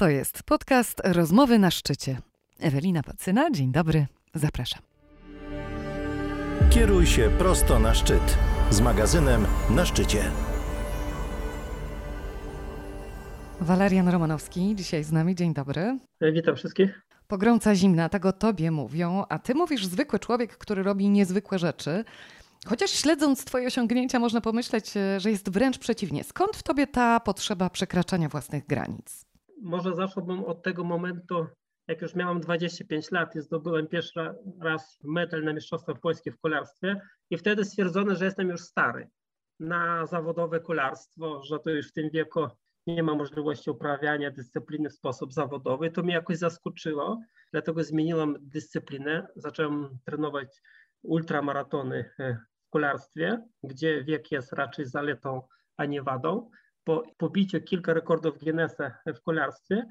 [0.00, 2.18] To jest podcast Rozmowy na szczycie.
[2.60, 4.82] Ewelina Pacyna, dzień dobry, zapraszam.
[6.70, 8.38] Kieruj się prosto na szczyt
[8.70, 10.22] z magazynem Na szczycie.
[13.60, 15.98] Walerian Romanowski dzisiaj z nami, dzień dobry.
[16.32, 17.02] Witam wszystkich.
[17.28, 22.04] Pogromca zimna, tak o tobie mówią, a ty mówisz zwykły człowiek, który robi niezwykłe rzeczy.
[22.66, 26.24] Chociaż śledząc Twoje osiągnięcia, można pomyśleć, że jest wręcz przeciwnie.
[26.24, 29.29] Skąd w Tobie ta potrzeba przekraczania własnych granic?
[29.60, 31.46] Może zacząłbym od tego momentu,
[31.88, 37.00] jak już miałam 25 lat i zdobyłem pierwszy raz medal na Mistrzostwach Polski w kolarstwie
[37.30, 39.08] i wtedy stwierdzono, że jestem już stary
[39.60, 42.48] na zawodowe kolarstwo, że to już w tym wieku
[42.86, 45.90] nie ma możliwości uprawiania dyscypliny w sposób zawodowy.
[45.90, 47.20] To mnie jakoś zaskoczyło,
[47.52, 49.26] dlatego zmieniłam dyscyplinę.
[49.36, 50.62] Zacząłem trenować
[51.02, 55.42] ultramaratony e, w kolarstwie, gdzie wiek jest raczej zaletą,
[55.76, 56.50] a nie wadą.
[56.90, 59.86] Po pobiciu kilka rekordów Guinnessa w kolarstwie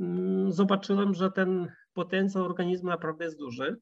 [0.00, 3.76] mm, zobaczyłem, że ten potencjał organizmu naprawdę jest duży,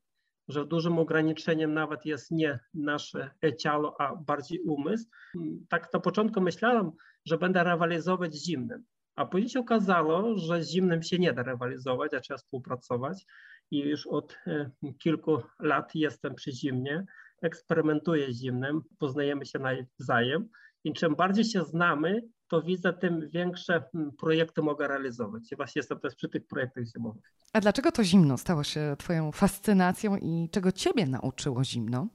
[0.49, 5.05] że dużym ograniczeniem nawet jest nie nasze ciało, a bardziej umysł.
[5.37, 6.91] Mm, tak na początku myślałem,
[7.25, 8.85] że będę rywalizować z zimnym,
[9.17, 13.25] a później się okazało, że z zimnym się nie da rywalizować, a trzeba współpracować
[13.71, 17.05] i już od e, kilku lat jestem przy zimnie,
[17.43, 20.49] eksperymentuję z zimnym, poznajemy się nawzajem
[20.85, 25.53] i czym bardziej się znamy, to widzę, tym większe hmm, projekty mogę realizować.
[25.53, 27.33] I właśnie jestem też przy tych projektach zimowych.
[27.53, 32.09] A dlaczego to zimno stało się Twoją fascynacją i czego Ciebie nauczyło zimno?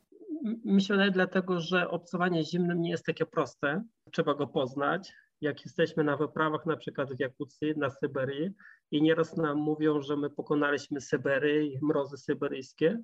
[0.65, 3.83] Myślę dlatego, że obcowanie zimnym nie jest takie proste.
[4.11, 5.13] Trzeba go poznać.
[5.41, 8.51] Jak jesteśmy na wyprawach, na przykład w Jakucji, na Syberii,
[8.91, 12.99] i nieraz nam mówią, że my pokonaliśmy Syberię i mrozy syberyjskie,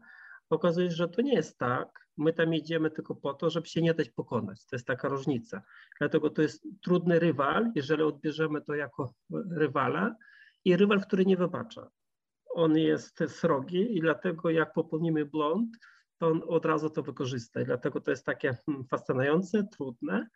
[0.49, 2.07] okazuje się, że to nie jest tak.
[2.17, 4.65] My tam jedziemy tylko po to, żeby się nie dać pokonać.
[4.65, 5.61] To jest taka różnica.
[5.99, 9.13] Dlatego to jest trudny rywal, jeżeli odbierzemy to jako
[9.51, 10.15] rywala
[10.65, 11.89] i rywal, który nie wybacza.
[12.49, 15.77] On jest srogi i dlatego jak popełnimy błąd,
[16.17, 17.61] to on od razu to wykorzysta.
[17.61, 20.27] I dlatego to jest takie hmm, fascynujące, trudne,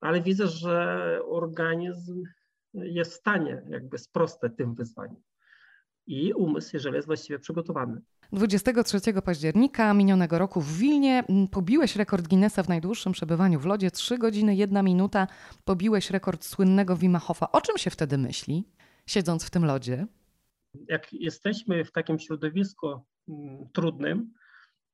[0.00, 2.22] ale widzę, że organizm
[2.74, 5.22] jest w stanie jakby sprostać tym wyzwaniom.
[6.06, 8.00] I umysł, jeżeli jest właściwie przygotowany.
[8.32, 14.18] 23 października minionego roku w Wilnie pobiłeś rekord Guinnessa w najdłuższym przebywaniu w lodzie 3
[14.18, 15.26] godziny 1 minuta.
[15.64, 17.52] Pobiłeś rekord słynnego Wima Hofa.
[17.52, 18.64] O czym się wtedy myśli,
[19.06, 20.06] siedząc w tym lodzie?
[20.88, 23.00] Jak jesteśmy w takim środowisku
[23.72, 24.32] trudnym,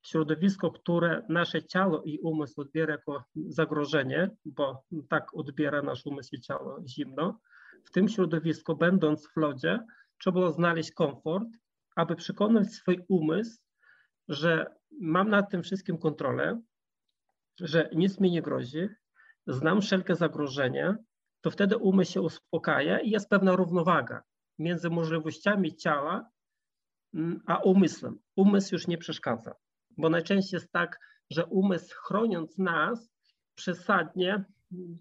[0.03, 6.41] środowisko, które nasze ciało i umysł odbiera jako zagrożenie, bo tak odbiera nasz umysł i
[6.41, 7.41] ciało zimno,
[7.85, 9.79] w tym środowisku, będąc w lodzie,
[10.19, 11.49] trzeba było znaleźć komfort,
[11.99, 13.61] aby przekonać swój umysł,
[14.29, 14.67] że
[15.01, 16.61] mam nad tym wszystkim kontrolę,
[17.61, 18.89] że nic mi nie grozi,
[19.47, 20.97] znam wszelkie zagrożenia,
[21.41, 24.23] to wtedy umysł się uspokaja i jest pewna równowaga
[24.59, 26.31] między możliwościami ciała
[27.15, 28.19] mm, a umysłem.
[28.37, 29.55] Umysł już nie przeszkadza,
[29.97, 30.99] bo najczęściej jest tak,
[31.31, 33.11] że umysł chroniąc nas
[33.55, 34.45] przesadnie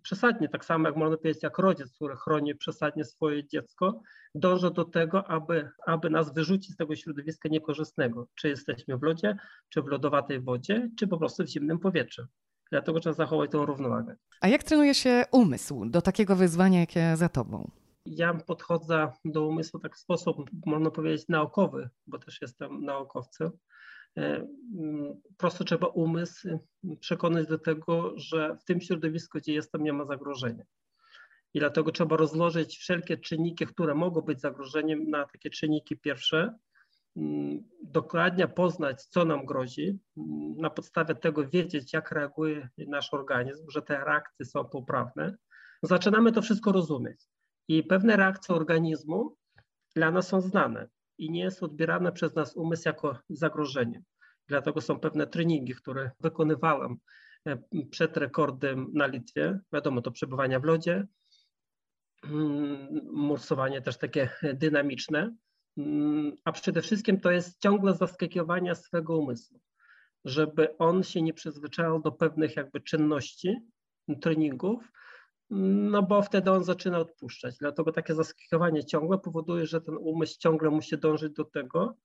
[0.01, 4.01] przesadnie, tak samo jak można powiedzieć, jak rodzic, który chroni przesadnie swoje dziecko,
[4.35, 9.38] dąży do tego, aby, aby nas wyrzucić z tego środowiska niekorzystnego, czy jesteśmy w lodzie,
[9.69, 12.22] czy w lodowatej wodzie, czy po prostu w zimnym powietrzu.
[12.72, 14.16] Dlatego trzeba zachować tą równowagę.
[14.41, 17.72] A jak trenuje się umysł do takiego wyzwania, jakie za tobą?
[18.06, 23.51] Ja podchodzę do umysłu tak w sposób, można powiedzieć, naukowy, bo też jestem naukowcem.
[24.17, 24.47] E,
[24.79, 26.59] mm, prosto trzeba umysł
[27.00, 30.63] przekonać do tego, że w tym środowisku, gdzie jestem, nie ma zagrożenia.
[31.53, 36.57] I dlatego trzeba rozłożyć wszelkie czynniki, które mogą być zagrożeniem, na takie czynniki pierwsze,
[37.16, 43.69] mm, dokładnie poznać, co nam grozi, mm, na podstawie tego wiedzieć, jak reaguje nasz organizm,
[43.69, 45.38] że te reakcje są poprawne.
[45.83, 47.25] Zaczynamy to wszystko rozumieć.
[47.67, 49.38] I pewne reakcje organizmu
[49.95, 54.03] dla nas są znane i nie jest odbierane przez nas umysł jako zagrożenie.
[54.47, 56.97] Dlatego są pewne treningi, które wykonywałem
[57.45, 57.57] e,
[57.91, 59.59] przed rekordem na Litwie.
[59.73, 61.07] Wiadomo, to przebywania w lodzie,
[62.23, 65.36] mm, morsowanie też takie dynamiczne,
[65.77, 69.59] mm, a przede wszystkim to jest ciągle zaskakiwanie swego umysłu,
[70.25, 73.56] żeby on się nie przyzwyczajał do pewnych jakby czynności,
[74.21, 74.92] treningów,
[75.49, 77.57] no bo wtedy on zaczyna odpuszczać.
[77.57, 81.97] Dlatego takie zaskakiwanie ciągłe powoduje, że ten umysł ciągle musi dążyć do tego,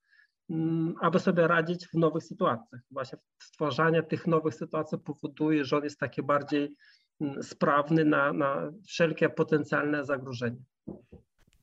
[0.49, 2.81] mm, aby sobie radzić w nowych sytuacjach.
[2.91, 6.75] Właśnie stwarzanie tych nowych sytuacji powoduje, że on jest taki bardziej
[7.21, 10.61] mm, sprawny na, na wszelkie potencjalne zagrożenia.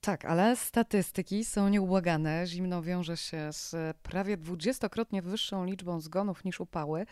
[0.01, 2.47] Tak, ale statystyki są nieubłagane.
[2.47, 7.07] Zimno wiąże się z prawie dwudziestokrotnie wyższą liczbą zgonów niż upały.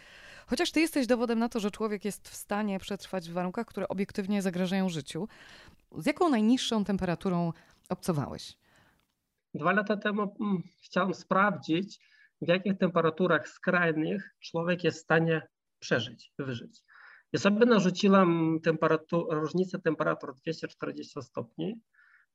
[0.47, 3.89] Chociaż ty jesteś dowodem na to, że człowiek jest w stanie przetrwać w warunkach, które
[3.89, 5.29] obiektywnie zagrażają życiu.
[5.99, 7.53] Z jaką najniższą temperaturą
[7.89, 8.57] obcowałeś?
[9.55, 12.01] Dwa lata temu mm, chciałem sprawdzić,
[12.43, 15.43] w jakich temperaturach skrajnych człowiek jest w stanie
[15.79, 16.83] przeżyć, wyżyć.
[17.33, 21.81] I sobie narzuciłam temperatur, różnicę temperatur 240 stopni.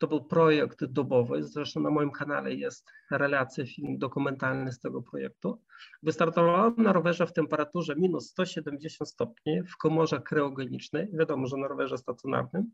[0.04, 5.62] To był projekt dobowy, zresztą na moim kanale jest relacja, film dokumentalny z tego projektu.
[6.04, 11.98] Wystartowałam na rowerze w temperaturze minus 170 stopni w komorze kryogenicznej, wiadomo, że na rowerze
[11.98, 12.72] stacjonarnym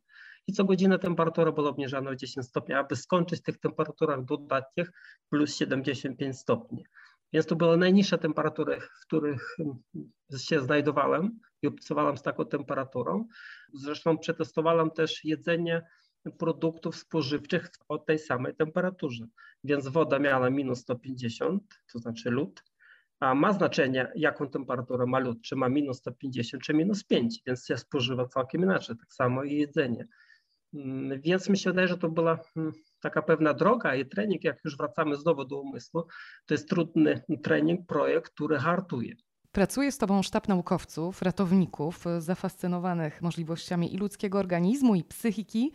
[0.48, 4.92] i co godzinę temperatura była obniżana o 10 stopni, aby skończyć w tych temperaturach dodatnich
[5.30, 6.84] plus 75 stopni.
[7.34, 9.58] Więc to były najniższe temperatury, w których
[10.38, 13.28] się znajdowałem i obcowałem z taką temperaturą.
[13.74, 15.81] Zresztą przetestowałem też jedzenie
[16.31, 19.28] produktów spożywczych o tej samej temperaturze.
[19.64, 22.64] Więc woda miała minus 150, to znaczy lód,
[23.20, 27.66] a ma znaczenie, jaką temperaturę ma lód, czy ma minus 150, czy minus 5, więc
[27.66, 30.08] się spożywa całkiem inaczej, tak samo i jedzenie.
[30.74, 34.66] Mm, więc mi się wydaje, że to była mm, taka pewna droga i trening, jak
[34.66, 36.04] już wracamy znowu do umysłu,
[36.46, 39.16] to jest trudny trening, projekt, który hartuje.
[39.52, 45.72] Pracuje z Tobą sztab naukowców, ratowników zafascynowanych możliwościami i ludzkiego organizmu, i psychiki.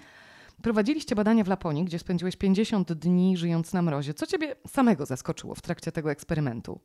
[0.63, 4.15] Prowadziliście badania w Laponii, gdzie spędziłeś 50 dni żyjąc na mrozie.
[4.15, 6.81] Co Ciebie samego zaskoczyło w trakcie tego eksperymentu?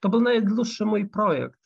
[0.00, 1.60] To był najdłuższy mój projekt.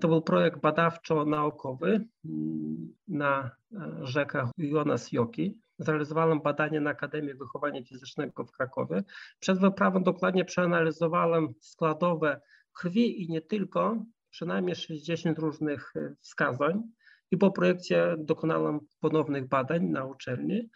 [0.00, 5.58] To był projekt badawczo-naukowy mm, na e, rzekach Jonas Joki.
[5.78, 9.02] Zrealizowałem badanie na Akademii Wychowania Fizycznego w Krakowie.
[9.40, 12.40] Przed wyprawą dokładnie przeanalizowałem składowe
[12.72, 16.82] krwi i nie tylko, przynajmniej 60 różnych e, wskazań.
[17.30, 20.70] I po projekcie dokonałem ponownych badań na uczelni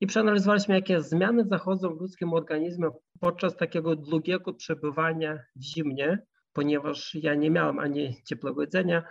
[0.00, 2.88] i przeanalizowaliśmy, jakie zmiany zachodzą w ludzkim organizmie
[3.20, 9.02] podczas takiego długiego przebywania w zimnie ponieważ ja nie miałem ani ciepłego jedzenia,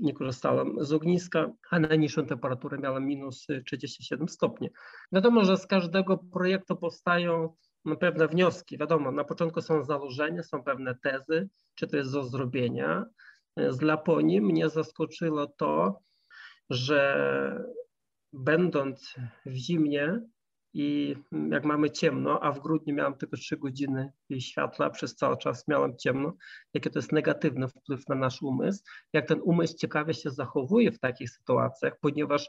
[0.00, 4.70] nie korzystałem z ogniska, a na niższą temperaturę miałem minus 37 stopni.
[5.12, 7.54] Wiadomo, że z każdego projektu powstają
[7.84, 8.78] no, pewne wnioski.
[8.78, 13.04] Wiadomo, na początku są założenia, są pewne tezy, czy to jest do zrobienia.
[13.68, 16.00] Z Laponii mnie zaskoczyło to,
[16.72, 17.64] że
[18.32, 19.14] będąc
[19.46, 20.20] w zimnie,
[20.74, 21.16] i
[21.50, 25.96] jak mamy ciemno, a w grudniu miałam tylko 3 godziny światła, przez cały czas miałam
[25.96, 26.36] ciemno,
[26.74, 30.98] jaki to jest negatywny wpływ na nasz umysł, jak ten umysł ciekawie się zachowuje w
[30.98, 32.48] takich sytuacjach, ponieważ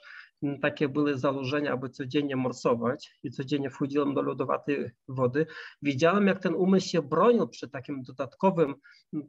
[0.62, 5.46] takie były założenia, aby codziennie morsować i codziennie wchodziłem do lodowatej wody.
[5.82, 8.76] Widziałem, jak ten umysł się bronił przy takim dodatkowym,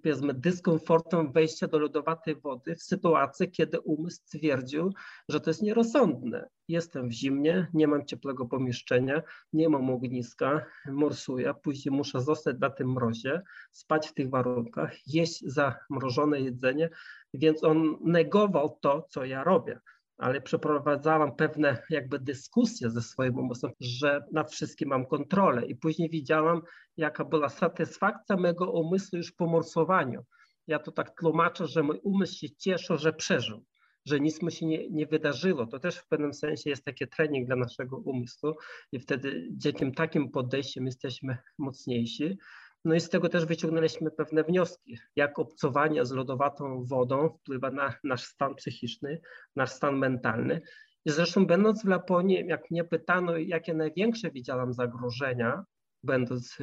[0.02, 4.92] powiedzmy, dyskomfortem wejścia do lodowatej wody w sytuacji, kiedy umysł stwierdził,
[5.28, 6.48] że to jest nierozsądne.
[6.68, 9.22] Jestem w zimnie, nie mam ciepłego pomieszczenia,
[9.52, 15.44] nie mam ogniska, morsuję, później muszę zostać na tym mrozie, spać w tych warunkach, jeść
[15.46, 16.90] zamrożone jedzenie,
[17.34, 19.80] więc on negował to, co ja robię
[20.18, 26.10] ale przeprowadzałam pewne jakby dyskusje ze swoim umysłem, że nad wszystkim mam kontrolę i później
[26.10, 26.62] widziałam,
[26.96, 30.24] jaka była satysfakcja mego umysłu już po morsowaniu.
[30.66, 33.64] Ja to tak tłumaczę, że mój umysł się cieszył, że przeżył,
[34.04, 35.66] że nic mu się nie, nie wydarzyło.
[35.66, 38.54] To też w pewnym sensie jest taki trening dla naszego umysłu
[38.92, 42.38] i wtedy dzięki takim podejściem jesteśmy mocniejsi.
[42.84, 47.94] No i z tego też wyciągnęliśmy pewne wnioski, jak obcowanie z lodowatą wodą wpływa na
[48.04, 49.20] nasz stan psychiczny,
[49.56, 50.60] nasz stan mentalny.
[51.04, 55.64] I zresztą będąc w Laponii, jak mnie pytano, jakie największe widziałam zagrożenia,
[56.02, 56.58] będąc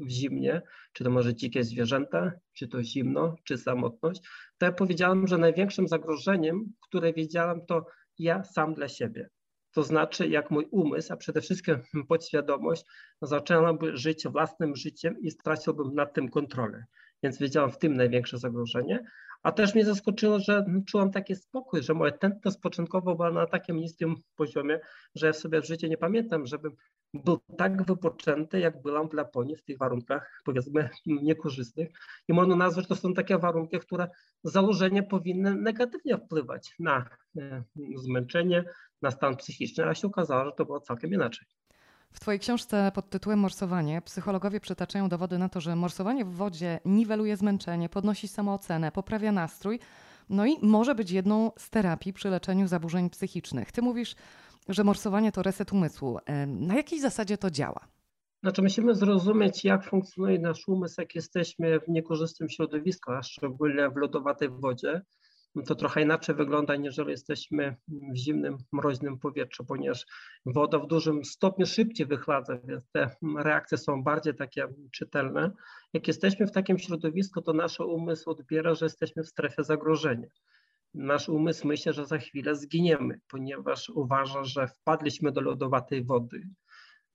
[0.00, 4.22] w zimnie, czy to może dzikie zwierzęta, czy to zimno, czy samotność,
[4.58, 7.86] to ja powiedziałam, że największym zagrożeniem, które widziałam, to
[8.18, 9.28] ja sam dla siebie.
[9.78, 11.76] To znaczy, jak mój umysł, a przede wszystkim
[12.08, 12.84] podświadomość,
[13.22, 16.84] zaczęłaby żyć własnym życiem i straciłbym nad tym kontrolę.
[17.22, 19.04] Więc wiedziałam w tym największe zagrożenie.
[19.42, 23.76] A też mnie zaskoczyło, że czułam taki spokój, że moja tętność początkowo była na takim
[23.76, 24.80] niskim poziomie,
[25.14, 26.72] że ja sobie w życiu nie pamiętam, żebym
[27.14, 31.88] był tak wypoczęty, jak byłam w Laponii w tych warunkach, powiedzmy, niekorzystnych.
[32.28, 34.08] I można nazwać, to są takie warunki, które
[34.44, 37.62] z założenia powinny negatywnie wpływać na e,
[37.96, 38.64] zmęczenie,
[39.02, 41.46] na stan psychiczny, a się okazało, że to było całkiem inaczej.
[42.12, 46.80] W Twojej książce pod tytułem Morsowanie psychologowie przytaczają dowody na to, że morsowanie w wodzie
[46.84, 49.80] niweluje zmęczenie, podnosi samoocenę, poprawia nastrój,
[50.28, 53.72] no i może być jedną z terapii przy leczeniu zaburzeń psychicznych.
[53.72, 54.14] Ty mówisz,
[54.68, 56.18] że morsowanie to reset umysłu.
[56.46, 57.88] Na jakiej zasadzie to działa?
[58.42, 63.96] Znaczy musimy zrozumieć, jak funkcjonuje nasz umysł, jak jesteśmy w niekorzystnym środowisku, a szczególnie w
[63.96, 65.02] lodowatej wodzie.
[65.66, 70.06] To trochę inaczej wygląda, niżeli jesteśmy w zimnym, mroźnym powietrzu, ponieważ
[70.46, 75.50] woda w dużym stopniu szybciej wychladza, więc te reakcje są bardziej takie czytelne.
[75.92, 80.28] Jak jesteśmy w takim środowisku, to nasz umysł odbiera, że jesteśmy w strefie zagrożenia
[80.94, 86.48] nasz umysł myśli, że za chwilę zginiemy, ponieważ uważa, że wpadliśmy do lodowatej wody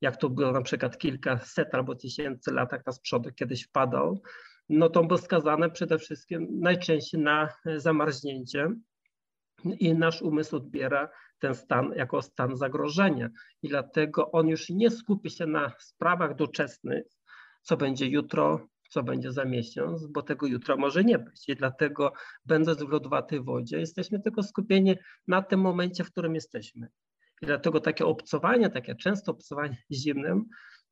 [0.04, 4.22] jak to było na przykład kilkaset albo tysięcy lat na z przodu kiedyś wpadał,
[4.70, 8.70] no to było skazane przede wszystkim najczęściej na zamarznięcie
[9.80, 13.30] i nasz umysł odbiera ten stan jako stan zagrożenia
[13.62, 17.04] i dlatego on już nie skupi się na sprawach doczesnych,
[17.62, 21.50] co będzie jutro, co będzie za miesiąc, bo tego jutra może nie być.
[21.50, 22.14] I dlatego,
[22.46, 24.96] będąc w lodowatej wodzie, jesteśmy tylko skupieni
[25.28, 26.88] na tym momencie, w którym jesteśmy.
[27.42, 30.46] I dlatego takie obcowanie, takie często obcowanie zimnym,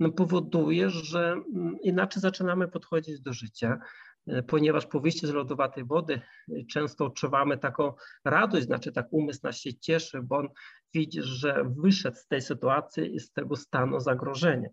[0.10, 3.80] powoduje, że mm, inaczej zaczynamy podchodzić do życia,
[4.28, 7.94] e, ponieważ po wyjściu z lodowatej wody e, często odczuwamy taką
[8.26, 10.48] radość, znaczy tak umysł nas się cieszy, bo on
[10.94, 14.70] widzi, że wyszedł z tej sytuacji i z tego stanu zagrożenia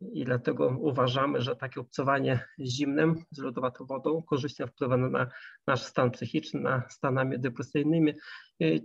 [0.00, 5.28] i dlatego uważamy, że takie obcowanie zimnym z lodowatą wodą korzystnie wpływa na
[5.66, 8.12] nasz stan psychiczny, na stanami depresyjnymi.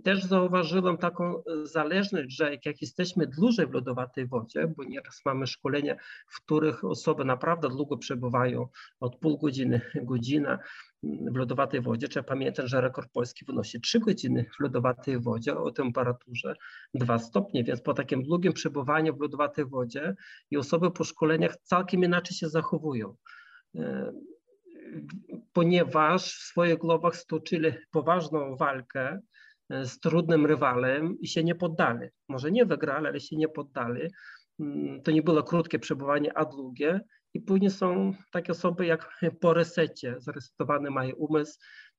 [0.04, 5.96] Też zauważyłem taką zależność, że jak jesteśmy dłużej w lodowatej wodzie, bo nieraz mamy szkolenia,
[6.28, 8.68] w których osoby naprawdę długo przebywają,
[9.00, 10.58] od pół godziny, godzina,
[11.30, 12.08] w lodowatej wodzie.
[12.08, 16.54] Trzeba pamiętać, że rekord polski wynosi 3 godziny w lodowatej wodzie o temperaturze
[16.94, 20.14] 2 stopnie, więc po takim długim przebywaniu w lodowatej wodzie
[20.50, 23.14] i osoby po szkoleniach całkiem inaczej się zachowują
[23.76, 24.12] e,
[25.52, 29.20] ponieważ w swoich głowach stoczyli poważną walkę
[29.70, 32.08] e, z trudnym rywalem i się nie poddali.
[32.28, 34.08] Może nie wygrali, ale się nie poddali.
[34.60, 37.00] Mm, to nie było krótkie przebywanie, a długie
[37.34, 41.58] i później są takie osoby jak po resecie, zaresetowany mają umysł,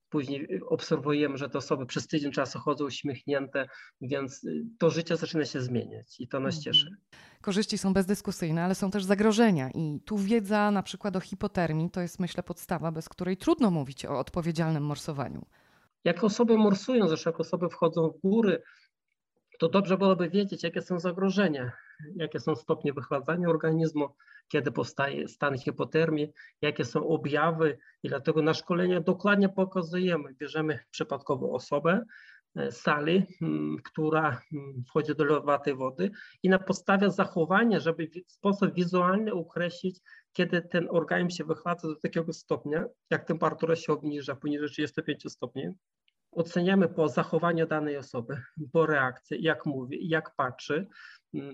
[0.10, 3.68] później obserwujemy, że te osoby przez tydzień czasu chodzą uśmiechnięte,
[4.02, 4.48] więc
[4.80, 6.64] to życie zaczyna się zmieniać i to nas mhm.
[6.64, 6.90] cieszy.
[7.42, 12.02] Korzyści są bezdyskusyjne, ale są też zagrożenia i tu wiedza na przykład o hipotermii to
[12.02, 15.46] jest myślę podstawa, bez której trudno mówić o odpowiedzialnym morsowaniu.
[16.04, 18.62] Jak osoby morsują, zresztą jak osoby wchodzą w góry,
[19.60, 21.72] to dobrze byłoby wiedzieć, jakie są zagrożenia,
[22.16, 24.10] jakie są stopnie wychładzania organizmu,
[24.48, 31.52] kiedy powstaje stan hipotermii, jakie są objawy i dlatego na szkolenia dokładnie pokazujemy, bierzemy przypadkową
[31.52, 32.06] osobę,
[32.56, 33.26] e, sali,
[33.84, 34.42] która
[34.90, 36.12] wchodzi do lodowatej wody
[36.44, 40.00] i na podstawie zachowania, żeby w sposób wizualny określić,
[40.34, 45.70] kiedy ten organizm się wychładza do takiego stopnia, jak temperatura się obniża poniżej 35 stopni,
[46.36, 50.88] oceniamy po zachowaniu danej osoby, po reakcji, jak mówi, jak patrzy,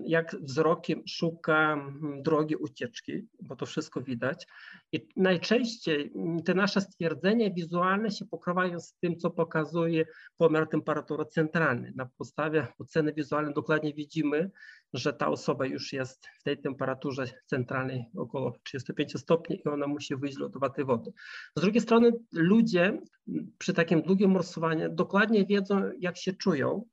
[0.04, 4.46] jak wzrokiem szuka mm, drogi ucieczki, bo to wszystko widać.
[4.92, 10.04] I najczęściej mm, te nasze stwierdzenia wizualne się pokrywają z tym, co pokazuje
[10.36, 11.92] pomiar temperatury centralnej.
[11.94, 14.50] Na podstawie oceny wizualnej dokładnie widzimy,
[14.92, 20.16] że ta osoba już jest w tej temperaturze centralnej około 35 stopni i ona musi
[20.16, 21.12] wyjść z wody.
[21.56, 22.84] Z drugiej strony ludzie
[23.28, 26.84] mm, przy takim długim morsowaniu dokładnie wiedzą, jak się czują,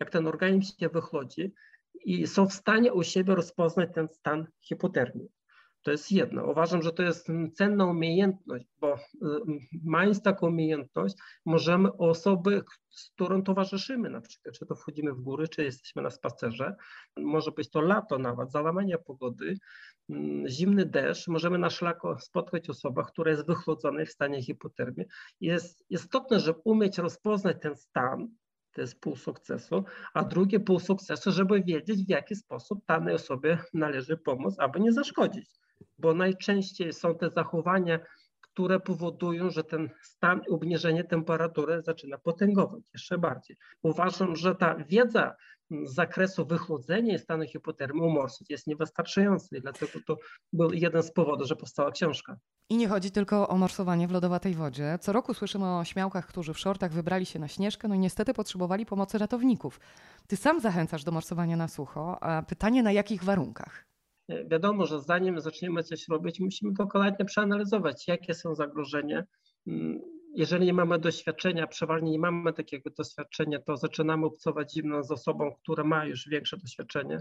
[0.00, 1.52] jak ten organizm się wychodzi,
[2.04, 5.28] i są w stanie u siebie rozpoznać ten stan hipotermii.
[5.82, 6.46] To jest jedno.
[6.46, 8.98] Uważam, że to jest cenna umiejętność, bo y,
[9.84, 11.14] mając taką umiejętność,
[11.46, 16.10] możemy osoby, z którą towarzyszymy, na przykład, czy to wchodzimy w góry, czy jesteśmy na
[16.10, 16.76] spacerze,
[17.16, 19.58] może być to lato nawet, załamanie pogody,
[20.08, 25.06] mm, zimny deszcz, możemy na szlaku spotkać osobę, która jest wychłodzona w stanie hipotermii.
[25.40, 28.28] Jest istotne, żeby umieć rozpoznać ten stan,
[28.72, 29.84] to jest pół sukcesu,
[30.14, 34.92] a drugie pół sukcesu, żeby wiedzieć, w jaki sposób danej osobie należy pomóc, aby nie
[34.92, 35.50] zaszkodzić.
[35.98, 37.98] Bo najczęściej są te zachowania,
[38.60, 43.56] które powodują, że ten stan obniżenie temperatury zaczyna potęgować jeszcze bardziej.
[43.82, 45.34] Uważam, że ta wiedza
[45.84, 50.16] z zakresu wychłodzenia i stanu hipotermii u jest niewystarczająca i dlatego to
[50.52, 52.36] był jeden z powodów, że powstała książka.
[52.68, 54.98] I nie chodzi tylko o morsowanie w lodowatej wodzie.
[55.00, 58.34] Co roku słyszymy o śmiałkach, którzy w shortach wybrali się na śnieżkę, no i niestety
[58.34, 59.80] potrzebowali pomocy ratowników.
[60.26, 63.89] Ty sam zachęcasz do morsowania na sucho, a pytanie na jakich warunkach?
[64.46, 69.24] Wiadomo, że zanim zaczniemy coś robić, musimy dokładnie przeanalizować, jakie są zagrożenia.
[69.66, 70.00] Mm,
[70.34, 75.54] jeżeli nie mamy doświadczenia, przeważnie nie mamy takiego doświadczenia, to zaczynamy obcować zimno z osobą,
[75.62, 77.18] która ma już większe doświadczenie.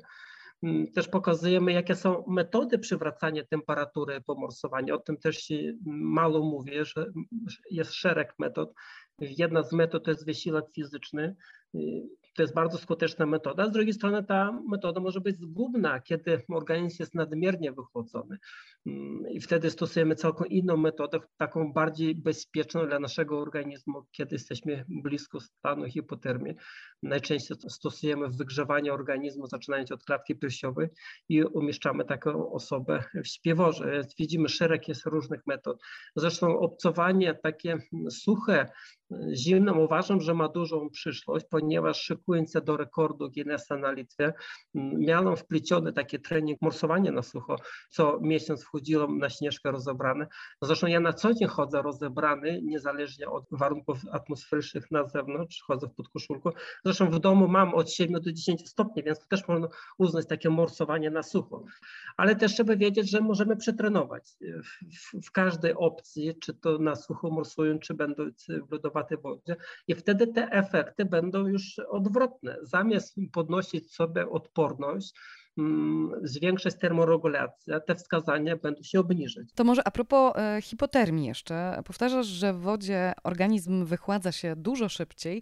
[0.63, 4.95] Mm, też pokazujemy, jakie są metody przywracania temperatury po morsowaniu.
[4.95, 7.05] O tym też się mało mówi, że
[7.71, 8.73] jest szereg metod.
[9.19, 11.35] Jedna z metod to jest wysiłek fizyczny.
[12.39, 13.67] To jest bardzo skuteczna metoda.
[13.67, 18.37] Z drugiej strony ta metoda może być zgubna, kiedy organizm jest nadmiernie wychłodzony.
[18.85, 24.85] Mm, I wtedy stosujemy całkiem inną metodę, taką bardziej bezpieczną dla naszego organizmu, kiedy jesteśmy
[24.87, 26.55] blisko stanu hipotermii.
[27.03, 30.87] Najczęściej stosujemy wygrzewanie organizmu, zaczynając od klatki piersiowej
[31.29, 34.01] i umieszczamy taką osobę w śpieworze.
[34.19, 35.81] Widzimy szereg jest różnych metod.
[36.15, 37.77] Zresztą obcowanie takie
[38.09, 38.69] suche,
[39.33, 42.28] zimne uważam, że ma dużą przyszłość, ponieważ szykuje
[42.65, 44.33] do rekordu Guinnessa na Litwie,
[44.75, 47.55] miałam wpleciony taki trening morsowania na sucho.
[47.89, 50.27] Co miesiąc wchodziłam na śnieżkę rozebrane.
[50.61, 55.93] Zresztą ja na co dzień chodzę rozebrany, niezależnie od warunków atmosferycznych na zewnątrz, chodzę w
[55.93, 56.49] podkoszulku.
[56.85, 59.67] Zresztą w domu mam od 7 do 10 stopni, więc to też można
[59.97, 61.63] uznać takie morsowanie na sucho.
[62.17, 67.29] Ale też trzeba wiedzieć, że możemy przetrenować w, w każdej opcji, czy to na sucho
[67.29, 69.55] morsując, czy będąc w lodowatej wodzie
[69.87, 71.81] i wtedy te efekty będą już
[72.23, 72.57] odwrotne.
[72.61, 75.13] Zamiast podnosić sobie odporność,
[75.57, 79.53] mm, zwiększać termoregulację, te wskazania będą się obniżyć.
[79.55, 81.81] To może a propos e, hipotermii jeszcze.
[81.85, 85.41] Powtarzasz, że w wodzie organizm wychładza się dużo szybciej.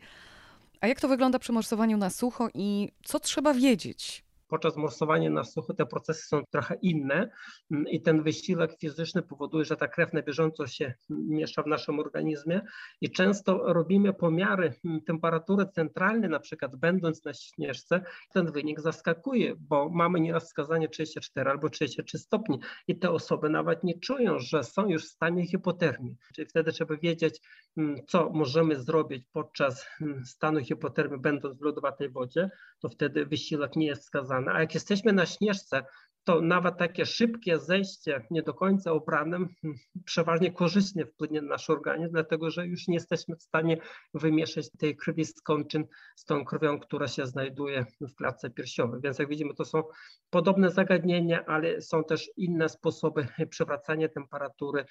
[0.81, 4.26] A jak to wygląda przy morsowaniu na sucho i co trzeba wiedzieć?
[4.47, 7.29] Podczas morsowania na sucho te procesy są trochę inne
[7.71, 11.99] mm, i ten wysiłek fizyczny powoduje, że ta krew na bieżąco się mieszcza w naszym
[11.99, 12.61] organizmie
[13.01, 18.01] i często robimy pomiary mm, temperatury centralnej, na przykład będąc na śnieżce,
[18.33, 23.83] ten wynik zaskakuje, bo mamy nieraz wskazanie 34 albo 33 stopni i te osoby nawet
[23.83, 26.15] nie czują, że są już w stanie hipotermii.
[26.35, 27.41] Czyli wtedy trzeba wiedzieć,
[27.77, 29.85] mm, co możemy zrobić podczas
[30.25, 32.49] stanu hipotermii, będąc w lodowatej wodzie,
[32.79, 35.84] to wtedy wysiłek nie jest wskazany a jak jesteśmy na śnieżce,
[36.27, 39.48] to nawet takie szybkie zejście, nie do końca ubranym,
[40.06, 43.77] przeważnie korzystnie wpłynie na nasz organizm, dlatego że już nie jesteśmy w stanie
[44.13, 49.01] wymieszać tej krwi skończyn z tą krwią, która się znajduje w klatce piersiowej.
[49.03, 49.84] Więc jak widzimy, to są
[50.29, 54.86] podobne zagadnienia, ale są też inne sposoby przywracania temperatury.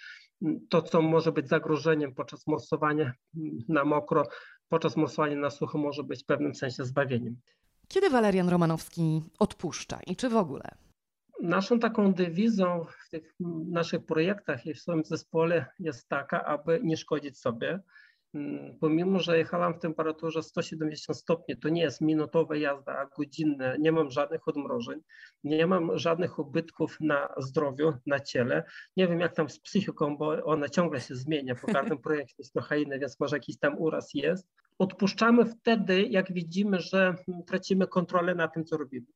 [0.68, 3.12] To, co może być zagrożeniem podczas morsowania
[3.68, 4.22] na mokro,
[4.68, 7.36] podczas morsowania na sucho może być w pewnym sensie zbawieniem.
[7.88, 10.64] Kiedy Walerian Romanowski odpuszcza i czy w ogóle?
[11.42, 13.34] Naszą taką dewizą w tych
[13.68, 17.80] naszych projektach i w swoim zespole jest taka, aby nie szkodzić sobie.
[18.34, 23.76] Mm, pomimo, że jechałam w temperaturze 170 stopni, to nie jest minutowa jazda, a godzinne,
[23.80, 25.00] nie mam żadnych odmrożeń,
[25.44, 28.64] nie mam żadnych ubytków na zdrowiu, na ciele.
[28.96, 32.52] Nie wiem jak tam z psychiką, bo ona ciągle się zmienia, po każdym projekcie jest
[32.52, 34.48] trochę inny, więc może jakiś tam uraz jest.
[34.78, 37.14] Odpuszczamy wtedy, jak widzimy, że
[37.46, 39.06] tracimy kontrolę na tym, co robimy.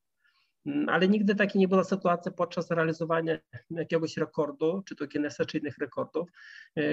[0.87, 3.39] Ale nigdy takiej nie była sytuacja podczas realizowania
[3.71, 6.29] jakiegoś rekordu, czy to Guinnessa, czy innych rekordów.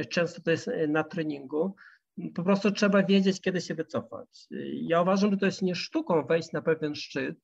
[0.10, 1.75] Często to jest na treningu
[2.36, 4.47] po prostu trzeba wiedzieć, kiedy się wycofać.
[4.73, 7.36] Ja uważam, że to jest nie sztuką wejść na pewien szczyt,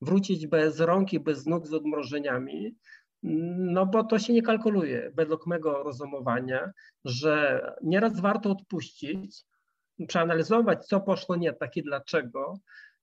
[0.00, 2.76] wrócić bez rąk i bez nóg z odmrożeniami,
[3.22, 6.72] no bo to się nie kalkuluje według mego rozumowania,
[7.04, 9.44] że nieraz warto odpuścić,
[10.06, 12.54] przeanalizować, co poszło nie tak i dlaczego,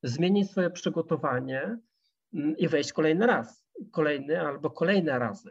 [0.04, 1.78] zmienić swoje przygotowanie
[2.58, 5.50] i wejść kolejny raz, kolejny albo kolejne razy.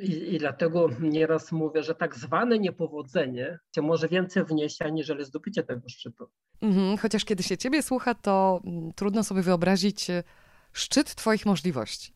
[0.00, 5.62] I, I, dlatego nieraz mówię, że tak zwane niepowodzenie cię może więcej wnieść, aniżeli zdobycie
[5.62, 6.28] tego szczytu.
[6.60, 10.22] Mhm, chociaż kiedy się ciebie słucha, to mm, trudno sobie wyobrazić e,
[10.72, 12.14] szczyt twoich możliwości.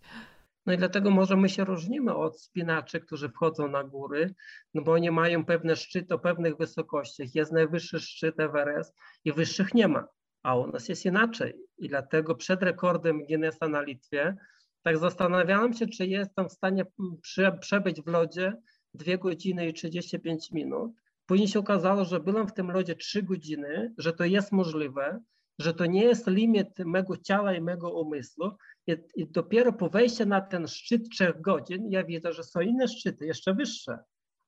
[0.67, 4.35] No i dlatego może my się różnimy od spinaczy, którzy wchodzą na góry,
[4.75, 7.35] no bo oni mają pewne szczyty o pewnych wysokościach.
[7.35, 10.09] Jest najwyższy szczyt Everest i wyższych nie ma,
[10.43, 11.55] a u nas jest inaczej.
[11.79, 14.37] I dlatego przed rekordem Guinnessa na Litwie
[14.83, 16.87] tak zastanawiałem się, czy jestem w stanie
[17.23, 18.53] prze, przebyć w lodzie
[18.95, 20.93] 2 godziny i 35 minut.
[21.27, 25.21] Później się okazało, że byłem w tym lodzie 3 godziny, że to jest możliwe,
[25.59, 28.51] że to nie jest limit mego ciała i mego umysłu.
[28.87, 32.89] I, I, dopiero po wejściu na ten szczyt 3 godzin, ja widzę, że są inne
[32.89, 33.99] szczyty, jeszcze wyższe.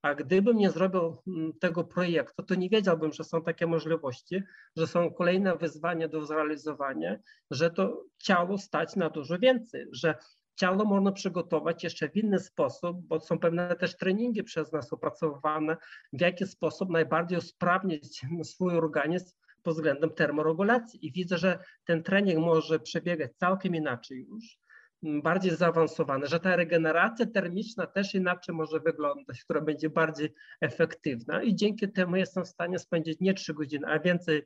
[0.02, 4.42] A gdybym nie zrobił mm, tego projektu, to nie wiedziałbym, że są takie możliwości,
[4.76, 7.18] że są kolejne wyzwania do zrealizowania,
[7.50, 10.14] że to ciało stać na dużo więcej, że
[10.56, 15.76] ciało można przygotować jeszcze w inny sposób, bo są pewne też treningi przez nas opracowane,
[16.12, 19.36] w jaki sposób najbardziej usprawnić swój organizm
[19.68, 21.06] pod względem termoregulacji.
[21.06, 24.58] I widzę, że ten trening może przebiegać całkiem inaczej już
[25.02, 31.54] bardziej zaawansowane, że ta regeneracja termiczna też inaczej może wyglądać, która będzie bardziej efektywna i
[31.54, 34.42] dzięki temu jestem w stanie spędzić nie 3 godziny, a więcej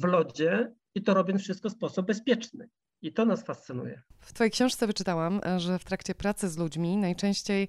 [0.00, 2.68] w lodzie i to robię wszystko w sposób bezpieczny.
[3.02, 4.02] I to nas fascynuje.
[4.20, 7.68] W Twojej książce wyczytałam, że w trakcie pracy z ludźmi najczęściej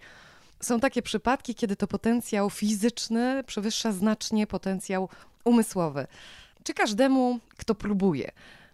[0.61, 5.09] są takie przypadki, kiedy to potencjał fizyczny przewyższa znacznie potencjał
[5.45, 6.07] umysłowy.
[6.63, 8.31] Czy każdemu, kto próbuje,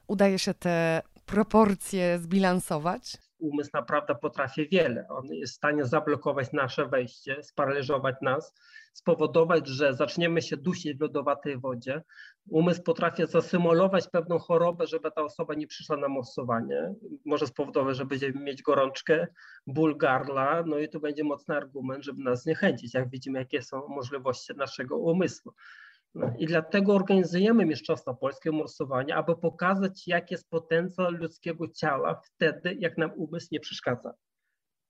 [0.08, 3.18] udaje się te proporcje zbilansować?
[3.40, 5.08] Umysł naprawdę potrafi wiele.
[5.10, 8.54] On jest w stanie zablokować nasze wejście, sparaliżować nas,
[8.94, 12.02] spowodować, że zaczniemy się dusić w lodowatej wodzie.
[12.50, 16.94] Umysł potrafi zasymulować pewną chorobę, żeby ta osoba nie przyszła na morsowanie.
[17.26, 19.28] Może spowodować, że będziemy mieć gorączkę,
[19.68, 23.88] ból gardła, no i to będzie mocny argument, żeby nas zniechęcić, jak widzimy, jakie są
[23.88, 25.54] możliwości naszego umysłu.
[26.40, 32.98] I dlatego organizujemy Mistrzostwa Polskie Morsowania, aby pokazać, jaki jest potencjał ludzkiego ciała wtedy, jak
[32.98, 34.14] nam umysł nie przeszkadza.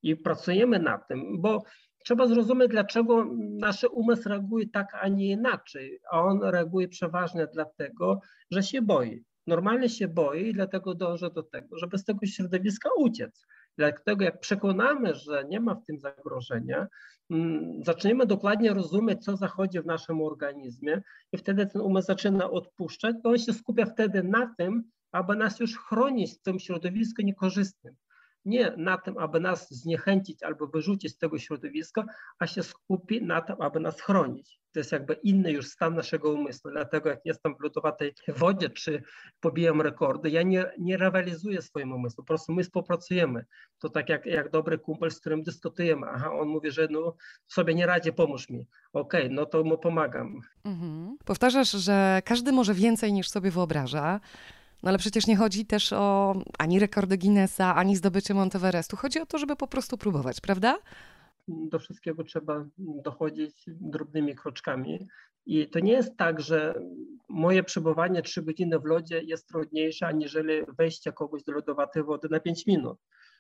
[0.04, 1.64] I pracujemy nad tym, bo
[2.06, 3.26] trzeba zrozumieć, dlaczego
[3.60, 6.00] nasz umysł reaguje tak, a nie inaczej.
[6.12, 8.20] A on reaguje przeważnie dlatego,
[8.52, 9.24] że się boi.
[9.48, 13.46] Normalnie się boi i dlatego dąży do tego, żeby z tego środowiska uciec.
[13.78, 16.88] Dlatego jak przekonamy, że nie ma w tym zagrożenia,
[17.30, 23.16] mm, zaczniemy dokładnie rozumieć, co zachodzi w naszym organizmie i wtedy ten umysł zaczyna odpuszczać,
[23.24, 27.96] to on się skupia wtedy na tym, aby nas już chronić w tym środowisku niekorzystnym
[28.46, 32.06] nie na tym, aby nas zniechęcić albo wyrzucić z tego środowiska,
[32.40, 34.60] a się skupi na tym, aby nas chronić.
[34.74, 36.72] To jest jakby inny już stan naszego umysłu.
[36.72, 39.04] Dlatego jak jestem w lodowatej wodzie, czy
[39.40, 43.46] pobijam rekordy, ja nie, nie rywalizuję swoim umysłem, po prostu my współpracujemy.
[43.80, 46.08] To tak jak, jak dobry kumpel, z którym dyskutujemy.
[46.10, 47.16] Aha, on mówi, że no,
[47.48, 48.68] sobie nie radzi, pomóż mi.
[48.94, 50.40] Okej, okay, no to mu pomagam.
[50.64, 51.18] Mhm.
[51.26, 54.20] Powtarzasz, że każdy może więcej niż sobie wyobraża.
[54.84, 58.98] No ale przecież nie chodzi też o ani rekordy Guinnessa, ani zdobycie Monteverestu.
[58.98, 60.78] Chodzi o to, żeby po prostu próbować, prawda?
[61.48, 65.08] Do wszystkiego trzeba dochodzić drobnymi kroczkami.
[65.46, 66.82] I to nie jest tak, że
[67.30, 72.40] moje przebywanie 3 godziny w lodzie jest trudniejsze, aniżeli wejście kogoś do lodowatej wody na
[72.40, 72.98] 5 minut.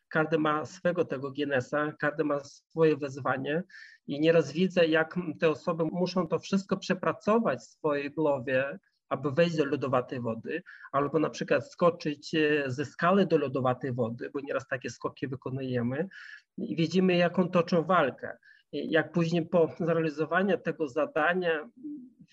[0.09, 3.63] Każdy ma swego tego Guinnessa, każdy ma swoje wyzwanie
[4.07, 9.57] i nieraz widzę, jak te osoby muszą to wszystko przepracować w swojej głowie, aby wejść
[9.57, 14.67] do lodowatej wody, albo na przykład skoczyć e, ze skały do lodowatej wody, bo nieraz
[14.67, 16.07] takie skoki wykonujemy
[16.57, 18.37] i widzimy, jaką toczą walkę.
[18.71, 21.69] Jak później po zrealizowaniu tego zadania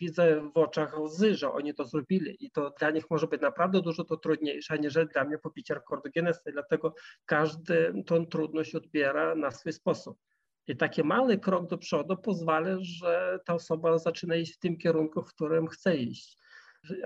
[0.01, 3.83] widzę w oczach łzy, że oni to zrobili i to dla nich może być naprawdę
[3.83, 6.51] dużo to trudniejsze, aniżeli dla mnie pobicie rekordu Guinnessa.
[6.53, 6.95] Dlatego
[7.27, 10.19] każdy tą trudność odbiera na swój sposób.
[10.67, 15.23] I taki mały krok do przodu pozwala, że ta osoba zaczyna iść w tym kierunku,
[15.23, 16.39] w którym chce iść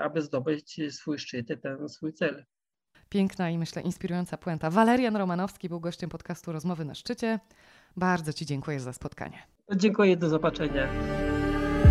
[0.01, 2.45] aby zdobyć swój szczyt i ten swój cel.
[3.09, 4.71] Piękna i myślę inspirująca puenta.
[4.71, 7.41] Walerian Romanowski był gościem podcastu Rozmowy na szczycie.
[7.97, 9.38] Bardzo Ci dziękuję za spotkanie.
[9.77, 10.88] Dziękuję, do zobaczenia.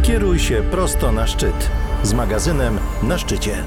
[0.04, 1.72] Kieruj się prosto na szczyt
[2.04, 3.64] z magazynem na szczycie.